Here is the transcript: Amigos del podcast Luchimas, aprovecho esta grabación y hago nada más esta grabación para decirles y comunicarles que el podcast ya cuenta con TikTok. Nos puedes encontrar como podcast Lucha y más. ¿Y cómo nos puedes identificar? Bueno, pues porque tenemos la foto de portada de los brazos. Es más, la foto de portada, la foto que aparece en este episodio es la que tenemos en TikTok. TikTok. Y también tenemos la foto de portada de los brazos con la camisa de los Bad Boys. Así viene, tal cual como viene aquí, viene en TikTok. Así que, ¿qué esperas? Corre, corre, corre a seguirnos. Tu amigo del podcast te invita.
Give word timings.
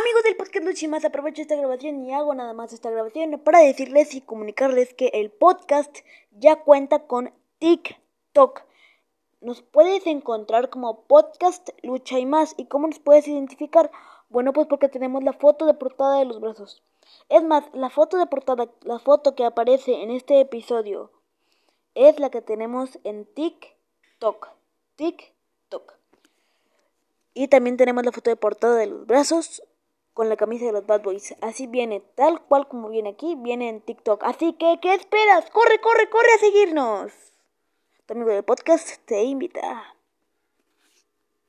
Amigos 0.00 0.22
del 0.22 0.36
podcast 0.36 0.64
Luchimas, 0.64 1.04
aprovecho 1.04 1.42
esta 1.42 1.56
grabación 1.56 2.02
y 2.06 2.14
hago 2.14 2.34
nada 2.34 2.54
más 2.54 2.72
esta 2.72 2.88
grabación 2.88 3.38
para 3.40 3.58
decirles 3.58 4.14
y 4.14 4.22
comunicarles 4.22 4.94
que 4.94 5.08
el 5.08 5.30
podcast 5.30 5.94
ya 6.30 6.56
cuenta 6.56 7.00
con 7.00 7.34
TikTok. 7.58 8.62
Nos 9.42 9.60
puedes 9.60 10.06
encontrar 10.06 10.70
como 10.70 11.02
podcast 11.02 11.68
Lucha 11.82 12.18
y 12.18 12.24
más. 12.24 12.54
¿Y 12.56 12.64
cómo 12.64 12.86
nos 12.86 12.98
puedes 12.98 13.28
identificar? 13.28 13.90
Bueno, 14.30 14.54
pues 14.54 14.68
porque 14.68 14.88
tenemos 14.88 15.22
la 15.22 15.34
foto 15.34 15.66
de 15.66 15.74
portada 15.74 16.18
de 16.18 16.24
los 16.24 16.40
brazos. 16.40 16.82
Es 17.28 17.44
más, 17.44 17.64
la 17.74 17.90
foto 17.90 18.16
de 18.16 18.24
portada, 18.24 18.70
la 18.80 19.00
foto 19.00 19.34
que 19.34 19.44
aparece 19.44 20.02
en 20.02 20.10
este 20.10 20.40
episodio 20.40 21.10
es 21.94 22.18
la 22.18 22.30
que 22.30 22.40
tenemos 22.40 22.98
en 23.04 23.26
TikTok. 23.26 24.48
TikTok. 24.96 25.92
Y 27.34 27.48
también 27.48 27.76
tenemos 27.76 28.02
la 28.04 28.12
foto 28.12 28.30
de 28.30 28.36
portada 28.36 28.76
de 28.76 28.86
los 28.86 29.06
brazos 29.06 29.62
con 30.14 30.28
la 30.28 30.36
camisa 30.36 30.66
de 30.66 30.72
los 30.72 30.86
Bad 30.86 31.02
Boys. 31.02 31.34
Así 31.40 31.66
viene, 31.66 32.00
tal 32.14 32.42
cual 32.42 32.68
como 32.68 32.88
viene 32.88 33.10
aquí, 33.10 33.34
viene 33.36 33.68
en 33.68 33.80
TikTok. 33.80 34.22
Así 34.24 34.54
que, 34.54 34.78
¿qué 34.80 34.94
esperas? 34.94 35.50
Corre, 35.50 35.80
corre, 35.80 36.08
corre 36.10 36.32
a 36.34 36.38
seguirnos. 36.38 37.12
Tu 38.06 38.14
amigo 38.14 38.30
del 38.30 38.44
podcast 38.44 38.98
te 39.04 39.22
invita. 39.22 39.94